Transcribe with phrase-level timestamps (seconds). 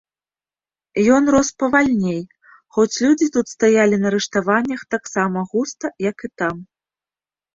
[1.15, 2.21] Ён рос павальней,
[2.77, 6.55] хоць людзі тут стаялі на рыштаваннях таксама густа, як і там.